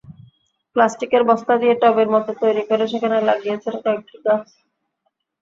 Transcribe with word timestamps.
প্লাস্টিকের 0.75 1.23
বস্তা 1.29 1.53
দিয়ে 1.61 1.75
টবের 1.81 2.07
মতো 2.09 2.31
তৈরি 2.41 2.63
করে 2.69 2.85
সেখানে 2.87 3.17
লাগিয়েছেন 3.29 3.75
কয়েকটি 3.83 4.15
গাছ। 4.25 4.45